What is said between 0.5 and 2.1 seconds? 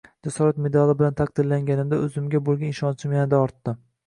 medali bilan taqdirlanganimda